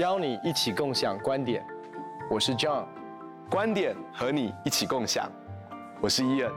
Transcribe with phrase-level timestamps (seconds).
[0.00, 1.62] 邀你一起共享观点，
[2.30, 2.88] 我是 John，
[3.50, 5.30] 观点和你一起共享，
[6.00, 6.50] 我是 Ian。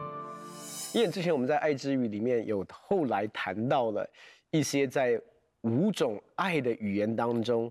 [0.93, 4.09] Ian 之前我们在爱之语里面有后来谈到了
[4.49, 5.21] 一些在
[5.63, 7.69] 五种爱的语言当中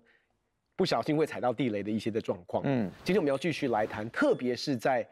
[0.76, 2.62] 不小心会踩到地雷的一些的状况。
[2.66, 5.08] 嗯，今天我们要继续来谈，特别是在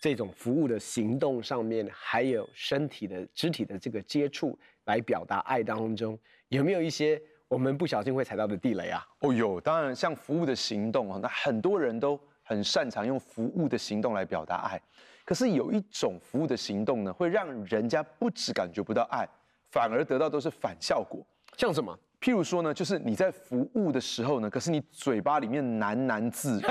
[0.00, 6.16] 这种服务的行动上面，还有身体的肢体的这个接触来表达爱当中，
[6.50, 9.04] 有没有一些我们不小心会踩到的地雷啊？
[9.20, 14.80] 哦，有，当然像服务的行动啊，那很多人都很擅长用服务的行动来表达爱，
[15.24, 19.26] 可是有一种服务的行动呢，会让人家不只感觉不到爱，
[19.70, 21.26] 反而得到都是反效果。
[21.56, 21.98] 像什么？
[22.20, 26.64] 譬如说呢，就是你在服务的时候呢，可是你嘴巴里面喃喃自语，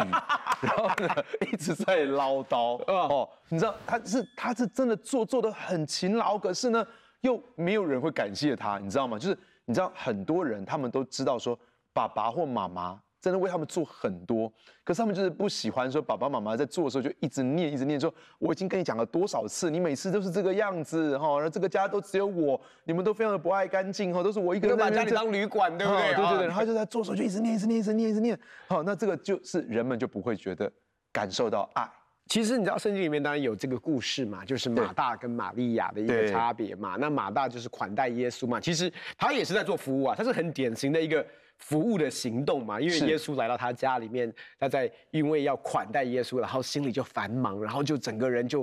[0.61, 6.85] 然后呢一直在唠叨 哦，你知道他是他是真的做做的很勤劳，可是呢
[7.21, 9.17] 又没有人会感谢他，你知道吗？
[9.17, 9.37] 就是
[9.67, 11.59] 你知道很多人他们都知道说
[11.93, 12.99] 爸爸或妈妈。
[13.19, 14.47] 真的为他们做很多，
[14.85, 26.13] 可是他们就是不喜欢说爸爸妈妈在做的时候就一直念一直念说，我已经跟你讲了多少次，你每次都是这个样子哈，然后这个家都只有我，你们都非常的不爱干净哈，都是我一个人把家里当旅馆，对不对？
[26.13, 30.71] 对对对，然后就在做的时候就一直念一直念一直念一直念，好，那这个就是人们就不会觉得
[31.11, 31.89] 感受到爱。
[32.27, 36.95] 其实你知道圣经里面当然有这个故事嘛，就是马大跟玛利亚的一个差别嘛。
[36.99, 41.25] 那马大就是款待耶稣嘛，其实他也是在做服务啊，他是很典型的一个。
[41.59, 48.61] 服务的行动嘛，因为耶稣来到他家里面，他在因为要款待耶稣，然后心里就繁忙，然后就整个人就，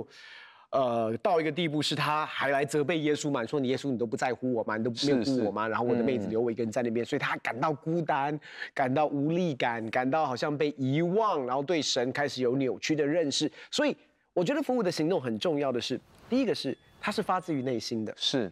[0.75, 4.75] 呃，到一个地步是他还来责备耶稣嘛，说你耶稣你都不在乎我嘛？
[4.75, 5.67] 你都没有顾我嘛？
[5.67, 8.37] 然后我的妹子留我一个人在那边，所以他感到孤单，
[8.73, 13.51] 感到无力感，感到好像被遗忘，然后对神开始有扭曲的认识。
[13.71, 13.95] 所以
[14.33, 18.51] 我觉得服务的行动很重要的是，第一个是它是发自于内心的，是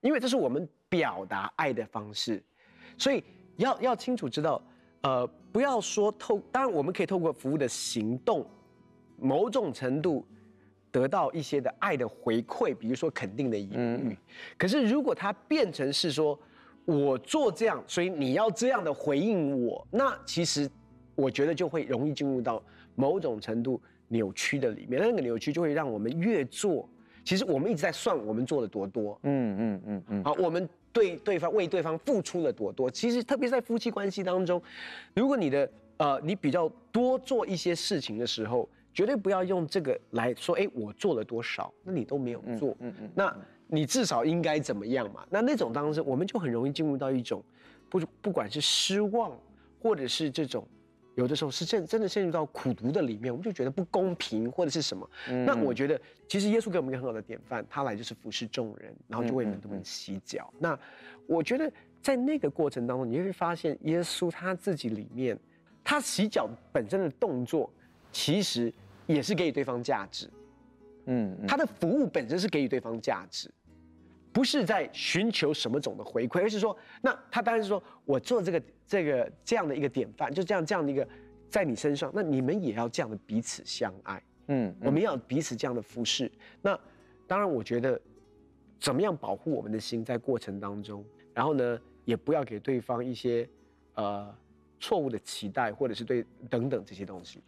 [0.00, 2.42] 因为这是我们表达爱的方式，
[2.98, 3.24] 所以。
[3.56, 4.60] 要要清楚知道，
[5.02, 8.44] 呃，不要说透，当然我们可以透过服务的行动，
[9.16, 10.26] 某种程度
[10.94, 14.10] 得到一些的爱的回馈，比如说肯定的言语。
[14.12, 14.16] 嗯。
[14.56, 16.38] 可是如果它变成是说，
[16.84, 20.70] 我做这样，所以你要这样的回应我，那其实
[21.16, 22.62] 我觉得就会容易进入到
[22.94, 26.88] 某种程度扭曲的里面，那个扭曲就会让我们越做，
[27.24, 29.18] 其实我们一直在算我们做了多多。
[29.24, 30.24] 嗯嗯嗯嗯。
[30.24, 30.68] 好，我们。
[30.94, 34.62] 对对方为对方付出了多多，其实特别在夫妻关系当中，
[35.12, 45.26] 如果你的呃你比较多做一些事情的时候，绝对不要用这个来说，哎，我做了多少，那你都没有做，嗯嗯，嗯，那你至少应该怎么样嘛？
[45.28, 47.42] 那那种当中，我们就很容易进入到一种
[47.90, 49.36] 不不管是失望，
[49.82, 50.66] 或者是这种。
[51.16, 55.08] 有的时候是真真的陷入到苦读的里面，我们就觉得不公平或者是什么。
[55.28, 60.52] 嗯、那我觉得其实耶稣给我们一个很好的典范，他来就是服侍众人，然后就为门徒们洗脚。
[60.58, 60.76] 那
[61.28, 61.72] 我觉得
[62.02, 65.38] 在那个过程当中，你会发现耶稣他自己里面，
[65.84, 67.70] 他洗脚本身的动作，
[68.10, 68.74] 其实
[69.06, 70.28] 也是给予对方价值。
[71.06, 73.50] 嗯，嗯他的服务本身是给予对方价值。
[74.32, 81.06] 不是在寻求什么种的回馈，而是说，那他当然是说我做这个这个这样的一个典范，就这样这样的一个
[81.48, 86.28] 在你身上，那你们也要这样的彼此相爱，嗯，嗯我们要彼此这样的服侍。
[86.60, 86.76] 那
[87.28, 88.00] 当然，我觉得
[88.80, 93.48] 怎么样保护我们的心在过程当中，然后呢，也不要给对方一些
[93.94, 94.34] 呃
[94.80, 97.40] 错误的期待，或者是对等等这些东西。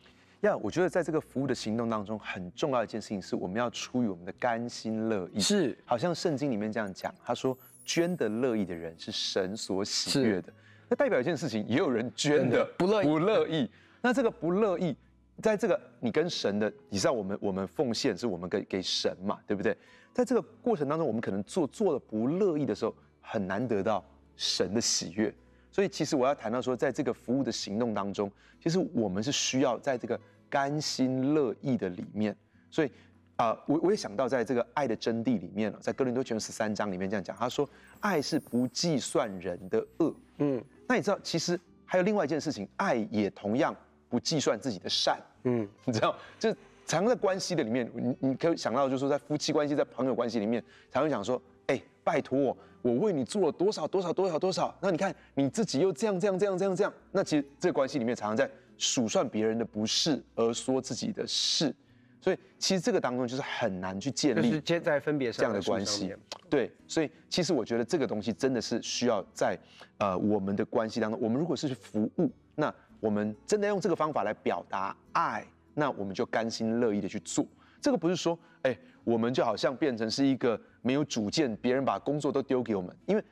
[0.43, 5.41] 呀，yeah, 我觉得在这个服务的行动当中，很重要的一件事情是，我们要出于我们的甘心乐意。
[5.41, 10.53] 是，好像圣经里面这样讲，他说捐的乐意的人是神所喜悦的。
[10.89, 13.71] 那代表一件事情，也有人捐的不乐意不乐意。
[14.01, 14.95] 那这个不乐意，
[15.43, 19.77] 在这个你跟神的，你知道我们我们奉献是我们给给神嘛，对不对？
[20.13, 24.05] 在这个过程当中，我们可能做做了不乐意的时候，很难得到
[24.37, 25.35] 神的喜悦。
[25.77, 32.35] 所以，其实我要谈到说，在这个服务的行动当中，其实我们是需要在这个甘心乐意的里面。
[32.71, 32.89] 所以，
[33.37, 37.69] 啊、呃，我我也想到，在这个爱的真谛里面了，在哥林多前书十三章里面这样讲，他说，
[38.01, 40.17] 爱是不计算人的恶。
[40.39, 43.77] 嗯，那你知道，其实还有另外一件事情，爱也同样
[44.09, 45.21] 不计算自己的善。
[45.45, 46.51] 嗯，你知道，就
[46.87, 51.39] 常常在关系的里面，你你可以想到，就是说，在夫妻关系、在朋友关系里面，常常想说。
[51.69, 52.57] 哎，拜托我，
[52.87, 54.73] 我为你做了多少多少多少多少？
[54.81, 58.49] 那你看你自己又这样这样这样这样这样，那其实这个关系里面常常在
[58.79, 61.75] 数算别人的不是，而说自己的是，
[62.21, 66.15] 所以其实这个当中就是很难去建立在分别这样的关系。
[66.49, 69.59] 对，所以其实我觉得这个东西真的是需要在
[69.99, 75.45] 呃我们的关系当中，我们如果是去服务，那我们真的用这个方法来表达爱，
[75.75, 77.45] 那我们就甘心乐意的去做。
[77.81, 82.97] 这个不是说，哎，我们就好像变成是一个没有主见，别人把工作都丢给我们。
[83.07, 83.25] 因为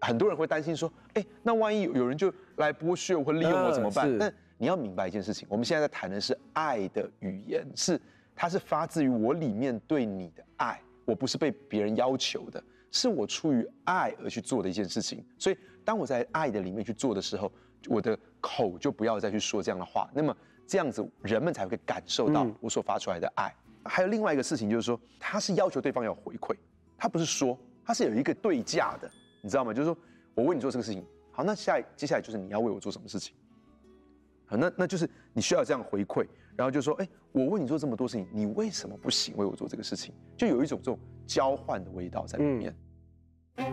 [0.00, 4.18] 很多人会担心说，哎，那万一有人就来剥削我或利用我怎么办？
[4.18, 8.00] 但你要明白一件事情，我们现在在谈的是爱的语言，是
[8.34, 12.60] 它是发自于我里面对你的爱，我不是被别人要求的，
[12.90, 15.24] 是我出于爱而去做的一件事情。
[15.38, 17.52] 所以当我在爱的里面去做的时候，
[17.86, 20.10] 我的口就不要再去说这样的话。
[20.12, 20.36] 那么
[20.66, 23.54] 这样子人们才会感受到我所发出来的爱。
[23.84, 26.56] 还有另外一个事情就是说，他是要求对方要回馈，
[26.96, 29.10] 他不是说，他是有一个对价的，
[29.42, 29.72] 你知道吗？
[29.72, 29.96] 就是说
[30.34, 33.34] 我为你做这个事情，好，那下接下来就是你要为我做什么事情。
[34.46, 36.26] 好，那那就是你需要这样回馈，
[36.56, 40.14] 然后就说，哎，我为你做这么多事情，你为什么不行为我做这个事情？
[40.36, 42.76] 就有一种这种交换的味道在里面。
[43.56, 43.66] 嗯、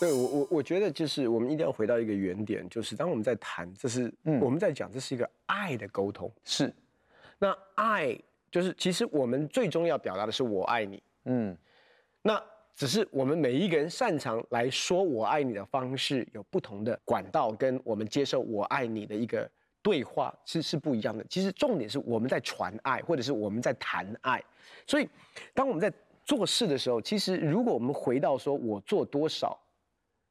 [0.00, 6.32] 对我我我觉得就是我们一定要回到一个原点，就是当我们在谈，这是、嗯、我们在讲，这是一个爱的沟通。
[6.44, 6.72] 是，
[7.38, 8.18] 那爱
[8.50, 11.02] 就是其实我们最终要表达的是我爱你。
[11.24, 11.56] 嗯，
[12.22, 12.42] 那。
[12.78, 19.50] 只是我们每一个人擅长来说“我爱你”的方式有不同的管道，跟我们接受“我爱你”的一个
[19.82, 21.24] 对话是是不一样的。
[21.28, 24.40] 其实重点是我们在传爱，或者是我们在谈爱。
[24.86, 25.08] 所以，
[25.52, 25.92] 当我们在
[26.24, 29.58] 做事的时候，其实如果我们回到说“我做多少，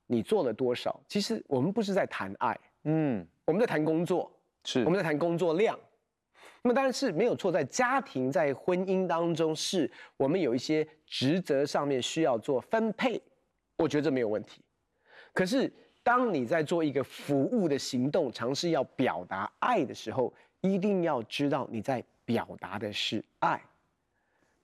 [0.05, 4.31] 你做了多少”，其实我们不是在谈爱，嗯，我们在谈工作，
[4.63, 5.77] 是我们在谈工作量。
[6.67, 13.21] 那么当然是没有错，在家庭、在婚姻当中，是我们有一些职责上面需要做分配，
[13.77, 14.61] 我觉得这没有问题。
[15.31, 15.71] 可是
[16.03, 23.63] 当你在做一个服务的行动，尝试要表达爱的时候，一定要知道你在表达的是爱，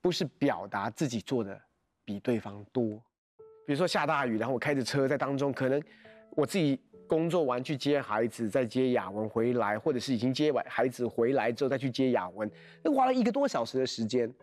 [0.01, 1.57] 不是表达自己做的
[2.03, 3.01] 比对方多。
[3.65, 5.81] 比如说下大雨，然后我开着车在当中，可能
[6.31, 6.77] 我自己。
[7.13, 12.49] 工作完去接孩子，再接雅文回来，或者是已经接完孩子回来之后再去接雅文，
[12.81, 14.33] 那花了一个多小时的时间。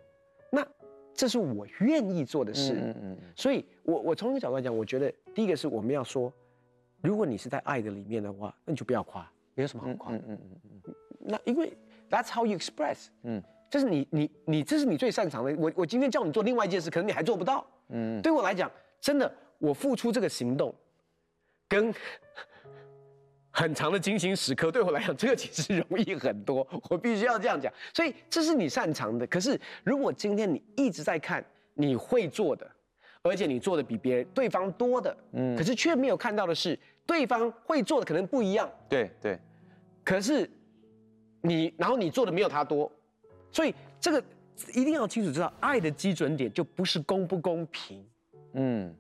[0.52, 0.64] 那
[1.12, 2.74] 这是我愿意做的事。
[2.74, 3.18] 嗯嗯。
[3.34, 6.32] 所以我我从一个角度来讲，我觉得第一个是我们要说，
[7.02, 10.12] 如果你是在爱的里面的话，那你就不要夸，没有什么好夸。
[10.14, 10.94] 嗯嗯嗯嗯。
[11.18, 11.72] 那因为
[12.08, 13.08] that's how you express。
[13.24, 13.42] 嗯。
[13.68, 15.52] 这是你你你这是你最擅长的。
[15.56, 17.66] 我我今天叫你做另外一件事，可能你还做不到。
[17.88, 18.22] 嗯。
[18.22, 18.70] 对我来讲，
[19.00, 20.72] 真的，我付出这个行动，
[21.68, 21.92] 跟。
[23.60, 26.66] 很长的惊心时刻，对我来讲，这个其实容易很多。
[26.88, 29.26] 我必须要这样讲，所以这是你擅长的。
[29.26, 32.66] 可是，如果今天你一直在看你会做的，
[33.22, 38.66] 而且你做的比别人对方多的，嗯，可是却没有看到的是对方会做的可能不一样。
[38.88, 39.38] 对对。
[40.02, 40.50] 可是
[41.42, 42.90] 你，然后你做的没有他多，
[43.52, 44.24] 所以这个
[44.72, 48.02] 一定要清楚知道，爱的基准点就不是公不公平，
[48.54, 48.96] 嗯。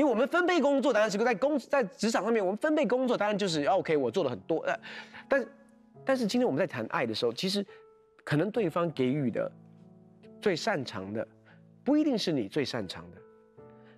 [0.00, 4.74] 因为我们分配工作，当然是在工在职场上面，我们分配工作当然就是 OK，我做了很多，呃，
[5.28, 5.46] 但
[6.06, 7.62] 但是今天我们在谈爱的时候，其实
[8.24, 9.52] 可能对方给予的
[10.40, 11.28] 最擅长的，
[11.84, 13.18] 不一定是你最擅长的。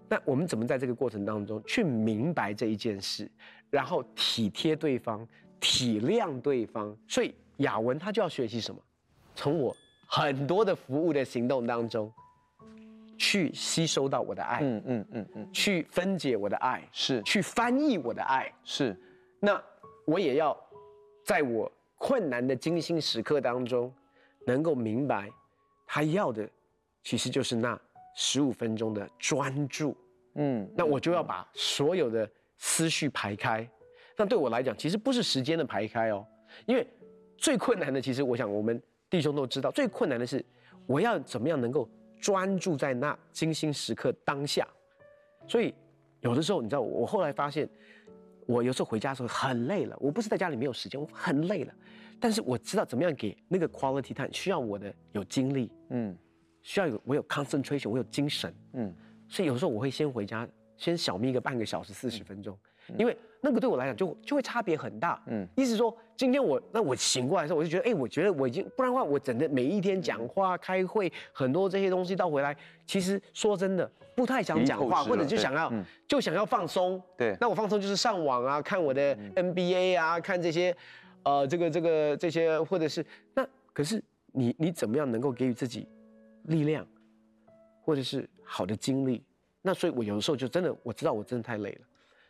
[0.08, 3.30] 那我们怎么在这个过程当中去明白这一件事，
[3.70, 5.24] 然后体贴对方，
[5.60, 6.96] 体谅对方？
[7.06, 8.80] 所以雅文他就要学习什么？
[9.36, 9.72] 从我
[10.08, 12.12] 很多的服务的行动当中。
[13.22, 18.96] 去吸收到我的爱，嗯嗯嗯嗯，去分解我的爱，是去翻译我的爱，是。
[19.38, 19.62] 那
[20.04, 20.58] 我也要
[21.24, 23.94] 在我困难的精心时刻当中，
[24.44, 25.30] 能够明白，
[25.86, 26.48] 他要的
[27.04, 27.80] 其实就是那
[28.16, 29.96] 十五分钟的专注，
[30.34, 30.68] 嗯。
[30.76, 33.64] 那我就要把所有的思绪排开。
[34.16, 36.26] 那对我来讲，其实不是时间的排开哦，
[36.66, 36.84] 因为
[37.36, 40.44] 最困难的，其实我想我们弟兄都知道，最困难的是
[40.86, 41.88] 我要怎么样能够。
[42.22, 44.66] 专注在那精心时刻当下，
[45.48, 45.74] 所以
[46.20, 47.68] 有的时候你知道，我后来发现，
[48.46, 49.96] 我有时候回家的时候很累了。
[50.00, 51.74] 我不是在家里没有时间，我很累了，
[52.20, 56.16] 但是我知道怎么样给那个 quality time，需要我的有精力，嗯，
[56.62, 58.94] 需要有我有 concentration，我有精神，嗯，
[59.28, 62.56] 所以有时候我会先回家，先小眯个半个小时四十分钟，
[62.88, 63.16] 嗯，因为。
[63.44, 72.56] 那个对我来讲就就会差别很大，嗯，意思说今天我那我醒过来的时候，我就觉得，哎，我觉得我已经不然的话，我整个每一天讲话、开会，很多这些东西到回来，
[72.86, 80.74] 其实说真的不太想讲话，或者就想要、嗯、就想要放松，对，那我放松就是上网啊，看我的 NBA 啊，看这些，
[81.24, 85.88] 呃，这个这个这些，或者是那可是你你怎么样能够给予自己
[86.44, 86.86] 力量，
[87.84, 89.24] 或者是好的精力？
[89.62, 91.86] 那所以我有的时候就真的我知道我真的太累了。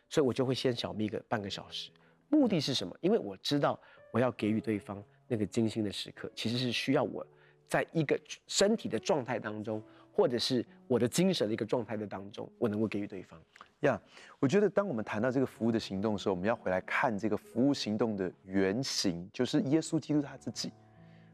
[0.09, 1.89] 所以我就会先小眯个半个小时，
[2.29, 2.95] 目的是什么？
[3.01, 3.79] 因为我知道
[4.11, 7.25] 我要给予对方那个精心的时刻，其实是需要我
[7.67, 9.81] 在一个身体的状态当中，
[10.11, 13.41] 或者是我的精神的一个状态的当中，我能够给予对方。
[13.79, 14.01] 呀，
[14.39, 20.71] 我觉得当我们谈到这个服务的行动的时候，我们要回来看这个服务行动的原型，就是耶稣基督他自己。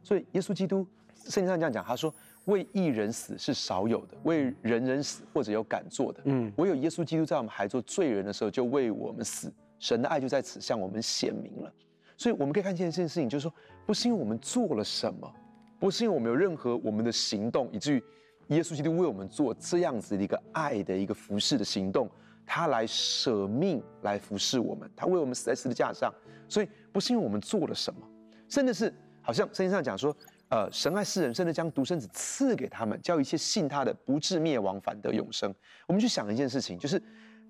[0.02, 2.12] 所以耶稣基督圣经上这样讲，他说
[2.50, 6.22] 为一人死是少有的，为人人死或者有敢做的。
[6.26, 11.72] 嗯，唯有耶稣基督在我们还做罪人的时候就为我们死，神的爱就在此向我们显明了。
[12.18, 13.54] 所以我们可以看见一件事情，就是说
[13.86, 15.34] 不是因为我们做了什么，
[15.80, 18.04] 不是因为我们有任何我们的行动，以至于
[18.48, 22.10] 耶稣基督为我们做这样子的一个爱的一个服侍的行动。
[22.52, 26.12] 他来舍命来服侍我们，他为我们死在十字架上，
[26.48, 28.02] 所以不是因为我们做了什么，
[28.48, 28.92] 甚至是
[29.22, 30.12] 好像圣经上讲说，
[30.50, 35.54] 呃，神爱世人，甚至将独生子赐给他们，叫一切信他的不至灭亡，反得永生。
[35.88, 37.02] 我们去想一件事情，就是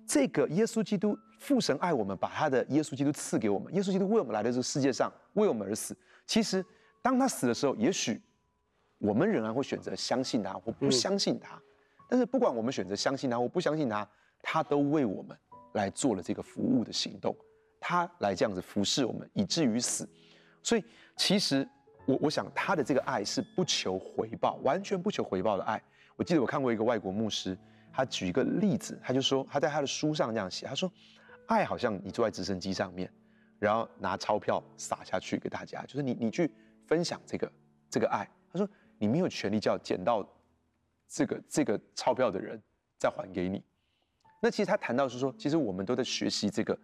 [0.06, 5.96] 这个耶稣基督父神爱我们，把他的耶稣基督赐给我们，耶稣基督为我们来到这个世界上，为我们而死。
[6.26, 6.64] 其实
[7.02, 8.20] 当他死的时候，也许
[8.98, 11.62] 我们仍然会选择相信他或不相信他，嗯、
[12.08, 14.08] 但是不管我们选择相信他或不相信他。
[14.42, 15.36] 他都为我们
[15.74, 17.36] 来做了这个服务的行动，
[17.78, 20.08] 他来这样子服侍我们，以至于死。
[20.62, 20.82] 所以
[21.14, 21.68] 其实
[22.06, 25.80] 我我想他的这个爱是不求回报，完全不求回报的爱。
[26.16, 27.56] 我记得我看过一个外国牧师，
[27.92, 30.90] 他举一个例子，他就说他在他的书上这样写，他说，
[31.46, 33.10] 爱好像你坐在直升机上面，
[33.58, 36.50] 然后拿钞票撒下去给大家，就是你你去
[36.86, 37.52] 分享这个
[37.88, 38.28] 这个爱。
[38.52, 40.28] 他说你没有权利叫捡到
[41.08, 42.60] 这个这个钞票的人
[42.98, 43.62] 再还给你。
[44.42, 46.76] 那其实他谈到是说，其实我们都在学习这个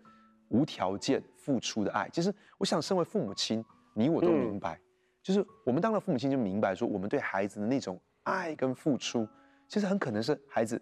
[0.49, 2.09] 无条件付出的爱。
[2.11, 4.79] 其实我想，身为父母亲，你我都明白，
[5.27, 9.27] 就是我们当了父母亲就明白说，我们对孩子的那种爱跟付出，
[9.67, 10.81] 其实很可能是孩子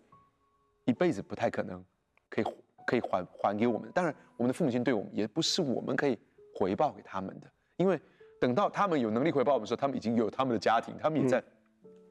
[0.84, 1.82] 一辈子不太可能
[2.28, 2.44] 可以
[2.86, 3.90] 可以还还给我们。
[3.92, 6.18] 当然，我们的父母亲对我们也不是我们可以
[6.54, 7.98] 回报给他们的，因为
[8.38, 11.42] 等到他们有能力回报我们的时候，他们已经有他们的家庭，他们也在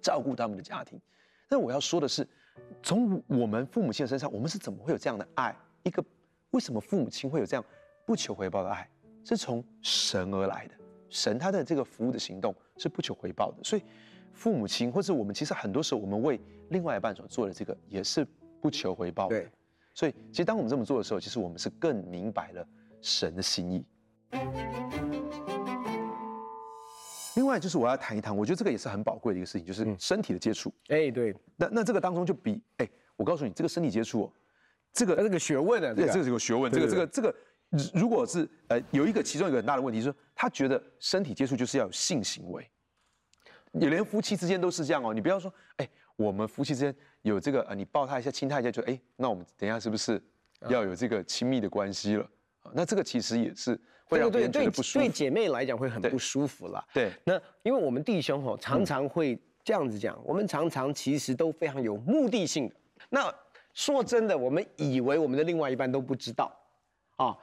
[0.02, 1.00] 照顾他们的家庭。
[1.48, 2.28] 但我要说的是。
[2.84, 5.56] 从我们父母亲的身上，我们是怎么会有这样的爱？
[5.82, 6.06] 一个
[6.52, 7.66] 为什么父母亲会有这样
[8.06, 8.88] 不求回报的爱？
[9.26, 10.76] 是从神而来的。
[11.14, 13.64] 神他的这个服务的行动是不求回报的。
[13.64, 13.84] 所以
[14.34, 18.26] 父母亲或者我们其实很多时候我们为另外一半所做的这个也是
[18.60, 19.40] 不求回报的。
[19.40, 19.48] 对。
[19.94, 22.68] 所以其实当我们这么做的时候，其实我们是更明白了
[23.00, 23.86] 神的心意。
[27.36, 30.74] 另外就是我要谈一谈，我觉得这个也是很宝贵的一个事情，就是身体的接触。
[30.88, 34.34] 哎、嗯，对，那那这个当中就比哎，我告诉你，这个身体接触，哦
[34.92, 36.72] 这个这个学问的，对，这个是有学问。
[36.72, 37.36] 这个这个这个，
[37.94, 42.70] 如果是呃有一个其中一个很大的问题，就是他觉得身体接触就是要有性行为，
[43.74, 45.14] 也连夫妻之间都是这样哦。
[45.14, 50.22] 你不要说，哎，我们夫妻之间有这个呃，你抱他一下，亲他一下，就哎，那我们等一下是不是
[50.70, 52.30] 要有这个亲密的关系了？
[52.74, 53.80] 那这个其实也是。
[54.06, 55.00] 会让别人觉得不舒服。
[55.00, 56.86] 对，对姐妹来讲会很不舒服了。
[56.94, 62.76] 对，那因为我们弟兄吼常常会这样子讲，我们常常其实都非常有目的性的。
[63.10, 63.34] 那
[63.74, 66.54] 说真的，我们以为我们的另外一半都不知道
[67.16, 67.36] 啊，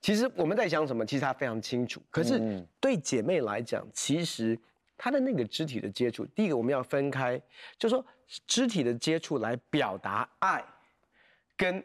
[0.00, 2.00] 其实我们在想什么，其实他非常清楚。
[2.10, 4.58] 可是对姐妹来讲，其实
[4.96, 7.40] 她的那个肢体的接触，第一个我们要分开，
[7.78, 8.04] 就是说
[8.46, 10.64] 肢体的接触来表达爱，
[11.56, 11.82] 跟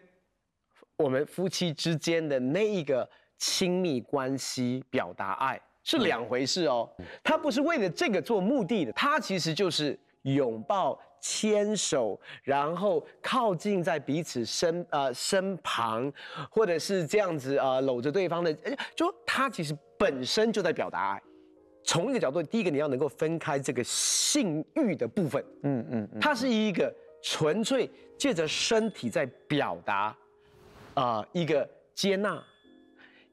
[0.96, 3.10] 我们夫妻之间的那一个。
[3.40, 6.90] 亲密关系表达爱是两回事哦，
[7.22, 16.12] 他不是为了这个做目的的，他其实就是拥抱、牵手，然后靠近在彼此身呃身旁，
[16.50, 18.54] 或者是这样子呃搂着对方的，
[18.96, 21.22] 就他其实本身就在表达爱。
[21.84, 30.16] 从一个角度，第一个你要能够分开这个性欲的部分，嗯嗯，它是一个纯粹借着身体在表达
[30.94, 32.44] 啊、呃、一个接纳。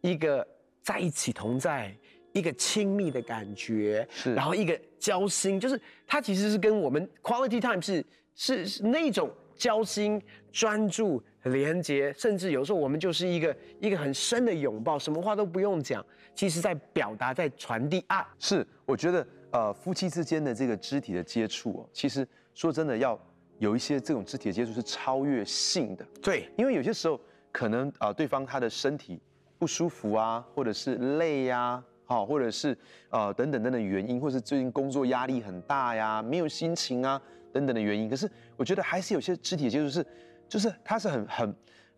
[0.02, 0.46] 一个
[0.80, 1.94] 在一起同在，
[2.32, 10.22] 一个亲密的感觉，是，然后一个交心，就是它其实是跟我们 quality time 是是是那种交心、
[10.52, 18.24] 专注、连接，甚至有时候我们就是一个一个很深的拥抱，什么话都不用讲，其实在表达，在传递爱。
[18.38, 23.18] 是，我觉得呃夫妻之间的这个肢体的接触哦，其实说真的要
[23.58, 26.06] 有一些这种肢体的接触是超越性的。
[26.22, 27.20] 对，因为有些时候
[27.50, 29.20] 可能啊、呃、对方他的身体。
[29.58, 32.76] 不舒服啊，或者是累呀、啊，好，或者是
[33.10, 38.08] 呃等等等等原因，或是最近工作压力很大呀，没有心情啊等等的原因。
[38.08, 40.04] 可是我觉得还是有些肢体接触是，
[40.48, 41.54] 就是它是很很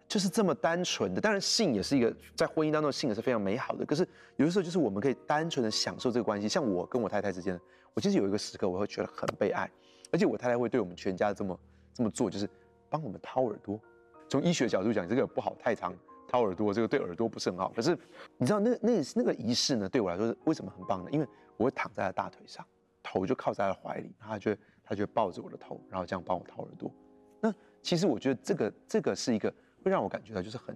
[0.07, 1.19] 就是这么单纯的。
[1.19, 3.87] 当然性也是一个在婚姻当中性也是非常美好的。
[3.87, 6.47] 可是有的时候就是我们可以单纯的享受这个关系。
[6.47, 7.59] 像我跟我太太之间，
[7.95, 9.67] 我其实有一个时刻我会觉得很被爱，
[10.11, 11.59] 而且我太太会对我们全家这么
[11.95, 12.47] 这么做，就是
[12.91, 13.81] 帮我们掏耳朵。
[14.29, 15.95] 从医学角度讲，这个不好太长。
[16.33, 17.71] 掏耳朵，这个对耳朵不是很好。
[17.77, 17.97] 可是
[18.39, 19.87] 你知道那那那个仪式呢？
[19.87, 21.11] 对我来说是为什么很棒呢？
[21.13, 21.27] 因为
[21.59, 22.67] 我会躺在他大腿上，
[23.03, 26.91] 头就靠在他怀里，他就他就抱着我的头，然后这样帮我掏耳朵。
[27.39, 29.53] 那其实我觉得这个这个是一个
[29.85, 30.75] 会让我感觉到就是很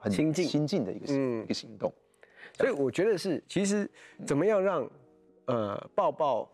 [0.00, 1.92] 很亲近亲近的一个一个行动。
[2.54, 3.88] 所以我觉得是其实
[4.26, 4.90] 怎么样让
[5.44, 6.50] 呃抱抱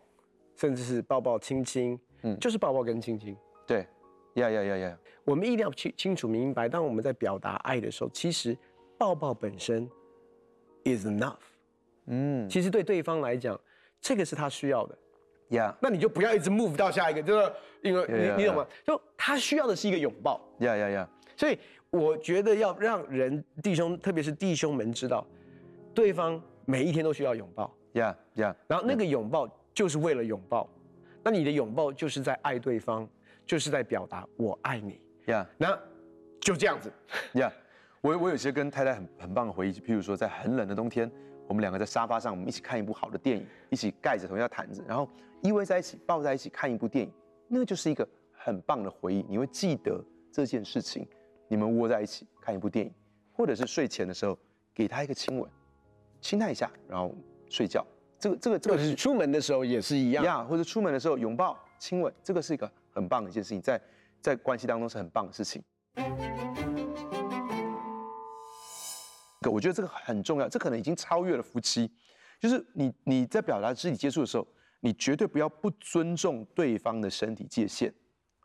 [0.55, 3.35] 甚至是抱抱亲亲，嗯，就是抱抱跟亲亲。
[3.65, 3.87] 对，
[4.35, 8.57] 呀呀呀呀，我们一定要清清楚明白，当我们在表达爱的时候，其实
[8.97, 9.89] 抱抱本身
[10.85, 11.35] is enough。
[12.07, 13.59] 嗯，其实对对方来讲，
[13.99, 14.97] 这个是他需要的。
[15.49, 15.77] 呀，Yeah.
[15.81, 17.51] 那你就不要一直 move 到下一个，就是
[17.81, 18.67] 因为 yeah, 你 yeah, 你懂吗？
[18.85, 20.41] 就他需要的是一个拥抱。
[20.59, 21.09] 呀呀呀！
[21.37, 21.57] 所以
[21.89, 25.25] 我觉得要让人弟兄，特别是弟兄们知道，
[25.93, 27.73] 对方每一天都需要拥抱。
[27.93, 30.69] 呀呀.然后那个拥抱就是为了拥抱，
[31.23, 33.07] 那你的拥抱就是在爱对方，
[33.45, 34.99] 就是在表达我爱你。
[35.25, 35.77] 呀，那
[36.39, 36.91] 就这样子。
[37.33, 37.51] 呀，
[38.01, 41.11] 我我有些跟太太很很棒的回忆，譬如说在很冷的冬天。
[41.47, 45.07] 我们两个在沙发上，我们一起看一部好的电影，一起盖着同一张毯子，然后
[45.43, 47.13] 依偎在一起，抱在一起看一部电影，
[47.47, 49.23] 那个就是一个很棒的回忆。
[49.29, 51.07] 你会记得这件事情，
[51.47, 52.91] 你们窝在一起看一部电影，
[53.31, 54.35] 或者是睡前的时候
[54.73, 55.47] 给他一个亲吻，
[56.19, 57.13] 亲他一下，然后
[57.47, 57.85] 睡觉。
[58.17, 63.79] 这个这个这个是出门的时候也是一样呀，或者出门的时候拥抱亲吻，这个是一个很棒的一件事情，在
[64.21, 65.61] 在关系当中是很棒的事情。
[69.51, 71.91] 我觉得这个很重要，这可能已经超越了夫妻。
[72.39, 74.47] 就是你你在表达肢体接触的时候，
[74.79, 77.93] 你绝对不要不尊重对方的身体界限，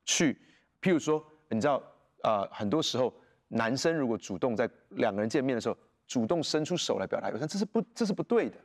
[0.04, 0.38] 去，
[0.80, 1.82] 譬如说，你知道，
[2.22, 3.12] 呃，很多时候
[3.48, 5.76] 男生如果主动在两个人见面的时候，
[6.06, 8.56] 主动伸出手来表达友善，这是不这是不对的，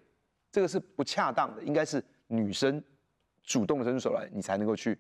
[0.52, 2.84] 这个是不恰当的，应该是女生
[3.44, 5.00] 主动伸出手来，你才能够去，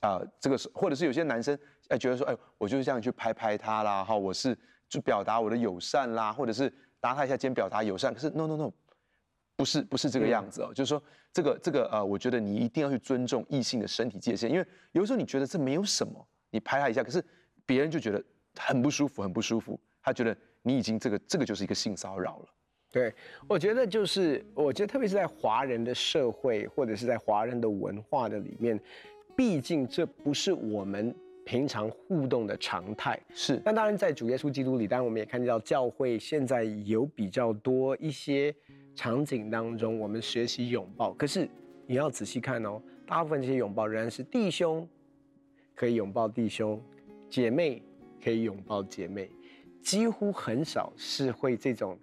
[0.00, 1.58] 啊、呃，这个是，或者是有些男生
[1.88, 4.56] 哎觉得说，哎，我就是这样去拍拍他啦，哈，我是。
[4.90, 6.68] 就表达我的友善啦，或者是
[6.98, 8.72] 搭他一下肩表达友善，可是 no no no，
[9.54, 11.00] 不是不是这个样子哦，嗯、就是说
[11.32, 17.24] 这个这个呃，我觉得你一定要去尊重异性的身体界限，因为有时候你觉得这没有什么，你拍他一下，可是
[17.64, 18.20] 别人就觉得
[18.58, 22.46] 很不舒服，很不舒服，他觉得你已经这个这个就是一个性骚扰了。
[22.90, 23.14] 对，
[23.46, 28.76] 我觉得就是我觉得特别是在华人的社会或者是在华人的文化的里面，
[29.40, 31.14] 毕竟这不是我们。
[31.42, 38.54] 平常互动的常态是，那当然在主耶稣基督里，当然我们也看到教会现在有比较多一些
[38.94, 41.12] 场景当中，我们学习拥抱。
[41.14, 41.48] 可是
[41.86, 44.86] 你要仔细看哦，大部分这些拥抱仍然是弟兄
[45.74, 46.80] 可以拥抱弟兄，
[47.28, 47.82] 姐妹
[48.22, 49.28] 可以拥抱姐妹，
[49.82, 51.98] 几乎很少是会这种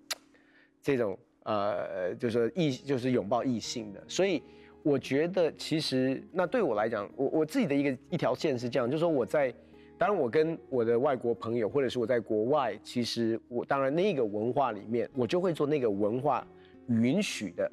[0.81, 4.43] 这种呃，就是异就是拥抱异性的，所以。
[4.87, 9.53] 我觉得其实那对我来讲，我我自己的一个一条线是这样，就是说我在，
[9.97, 16.47] 当然我跟我的外国朋友，或者是我在国外，其实我当然那个文化里面，我就会做那个文化
[16.87, 17.71] 允许的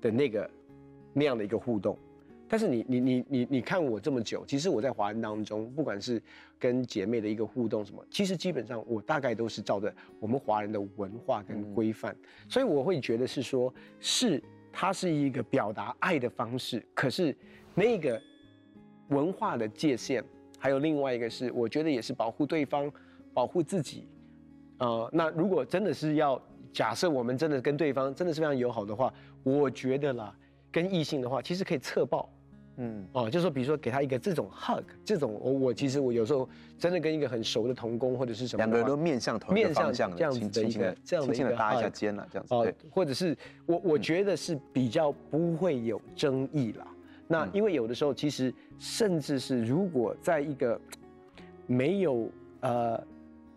[0.00, 0.48] 的那个
[1.12, 1.98] 那样的一个互动。
[2.48, 6.22] 但是你你你你你看我这么久，其实我在华人当中，不管是
[6.56, 14.40] 跟姐妹的一个互动什么，其实基本上我大概都是照着我们华人的文化跟规范，嗯、所以我会觉得是说是。
[14.76, 17.34] 它是一个表达爱的方式，可是
[17.76, 18.20] 那个
[19.08, 20.22] 文化的界限，
[20.58, 22.90] 还有另外一个是，我觉得也是保护对方，
[23.32, 24.08] 保护自己。
[24.78, 30.36] 呃，那如果真的是要假设我们真的跟对方真的是非常友好的话，我觉得啦，
[30.72, 32.28] 跟异性的话，其实可以侧抱。
[32.76, 46.86] 嗯哦，就是说，比如说给他一个这种 hug，这种我我其实我有时候真的跟一个很熟的同工或者是什么，两个人都面向同一个方向的，这样子的一个这样的一个搭一下肩了，这样子哦，或者是我我觉得是比较不会有争议啦。
[47.28, 50.78] 那因为有的时候其实甚至是如果在一个
[51.66, 52.28] 没有
[52.60, 53.02] 呃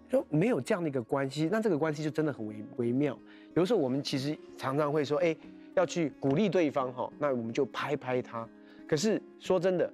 [0.07, 3.17] 就没有这样的一个关系，那这个关系就真的很微微妙。
[3.55, 5.35] 有的时候我们其实常常会说，哎，
[5.73, 8.47] 要去鼓励对方哈，那我们就拍拍他。
[8.87, 9.91] 可是说真的，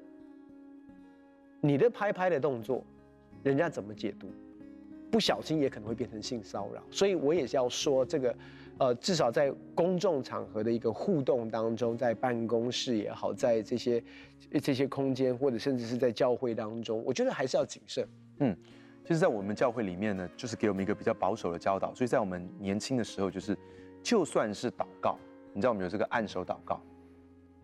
[1.62, 2.84] 你的拍拍的动作，
[3.42, 4.28] 人家怎么解读？
[5.10, 6.82] 不小心也可能会变成性骚扰。
[6.90, 8.36] 所以我也是要说这个，
[8.80, 14.04] 呃，至少在公众场合的一个互动当中，在办公室也好，在这些
[14.62, 18.08] 这些空间，或者甚至是在教会当中，我觉得还是要谨慎。
[18.40, 18.58] 嗯，
[19.04, 21.94] 其实，在我们教会里面呢，就是给我们一个比较保守的教导。
[21.94, 23.56] 所以在我们年轻的时候，就是
[24.02, 25.18] 就算是祷告，
[25.54, 26.82] 你知道我们有这个按手祷告。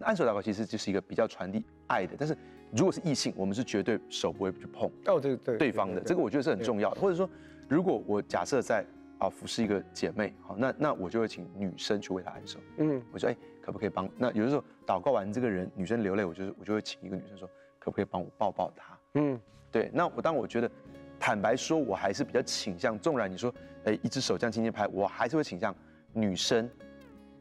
[0.01, 2.37] 按手祷告其实就是一个比较传递爱的，但是
[2.71, 7.01] 如果是异性，我们是绝对手不会去碰哦，对对对方的，这个我觉得是很重要的。
[7.01, 7.29] 或者说，
[7.67, 8.85] 如果我假设在
[9.17, 12.59] 啊服侍一个姐妹，好，那那我就会请女生去为她按手。
[12.77, 14.09] 嗯，我说哎，可不可以帮？
[14.17, 18.97] 那有的时候祷告完这个人女生流泪，我就是我就会请一个女生说，可不可以帮我抱抱她？
[19.15, 19.39] 嗯，
[19.71, 19.89] 对。
[19.93, 20.71] 那我当我觉得
[21.19, 25.75] 坦白说，我还是比较倾向，纵然你说哎一只手这样轻轻拍，我还是会倾向
[26.13, 26.69] 女生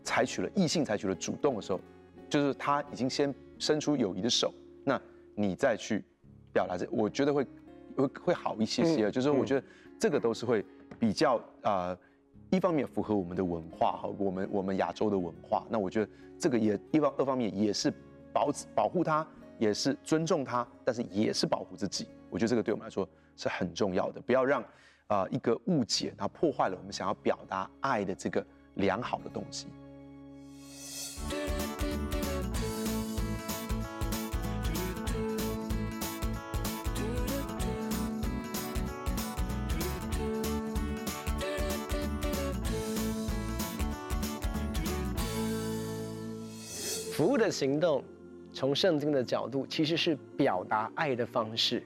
[0.03, 1.79] 采取了异性采取了主动的时候。
[2.29, 4.53] 就是他已经先伸出友谊的手，
[4.85, 5.01] 那
[5.35, 6.05] 你再去
[6.53, 7.47] 表达这，我觉得会
[7.97, 9.09] 会会好一些些。
[9.09, 9.67] 嗯、就是说我觉得
[9.99, 10.64] 这个都是会
[10.99, 11.99] 比较啊、呃，
[12.51, 15.67] 一方面符合我们的文化哈，我们我们亚洲的文化。
[15.71, 17.93] 那我觉得这个也一方二方面也是
[18.33, 19.27] 保保护他，
[19.59, 22.07] 也是尊重他，但是也是保护自己。
[22.31, 24.62] 我觉得这个对我们来说是很重要的，不要让
[25.07, 29.67] 啊、呃、一个误解，它破坏了我们想要表达爱的这个良好的动机。
[47.19, 48.05] 服务的行动，
[48.53, 51.83] 从圣经的角度，其实是表达爱的方式。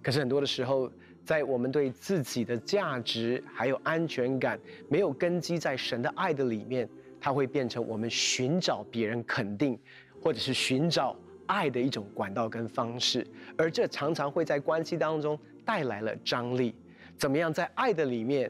[0.00, 0.88] 可是很多的时候，
[1.24, 4.56] 在我们对自己的价值还有安全感
[4.88, 6.88] 没有根基在神的爱的里面，
[7.20, 9.76] 它会变成我们寻找别人肯定，
[10.22, 13.26] 或者是寻找爱的一种管道跟方式。
[13.56, 16.72] 而这常常会在关系当中带来了张力。
[17.16, 18.48] 怎么样在爱的里面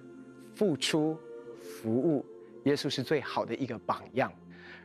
[0.55, 1.19] 付出
[1.63, 2.23] 服务？
[2.65, 4.31] 耶稣是最好的一个榜样。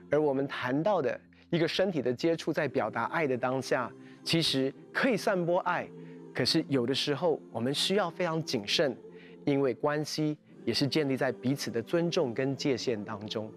[0.09, 1.19] 而我们谈到的。
[1.53, 3.91] 一个身体的接触，在表达爱的当下，
[4.23, 5.87] 其实可以散播爱，
[6.33, 8.97] 可是有的时候我们需要非常谨慎，
[9.45, 10.35] 因为关系
[10.65, 13.51] 也是建立在彼此的尊重跟界限当中。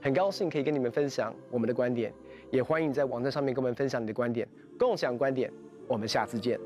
[0.00, 2.12] 很高兴可以跟你们分享我们的观点，
[2.50, 4.44] 也欢迎在网站上面跟我们分享你的观点，
[4.76, 5.48] 共享观点。
[5.86, 6.58] 我们下次见。